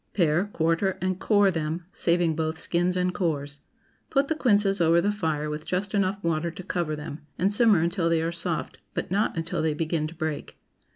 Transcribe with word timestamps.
Pare, 0.15 0.45
quarter, 0.45 0.97
and 0.99 1.19
core 1.19 1.51
them, 1.51 1.83
saving 1.93 2.33
both 2.35 2.57
skins 2.57 2.97
and 2.97 3.13
cores. 3.13 3.59
Put 4.09 4.29
the 4.29 4.33
quinces 4.33 4.81
over 4.81 4.99
the 4.99 5.11
fire 5.11 5.47
with 5.47 5.63
just 5.63 5.93
enough 5.93 6.23
water 6.23 6.49
to 6.49 6.63
cover 6.63 6.95
them, 6.95 7.19
and 7.37 7.53
simmer 7.53 7.81
until 7.81 8.09
they 8.09 8.23
are 8.23 8.31
soft, 8.31 8.79
but 8.95 9.11
not 9.11 9.37
until 9.37 9.61
they 9.61 9.75
begin 9.75 10.07
to 10.07 10.15
break. 10.15 10.57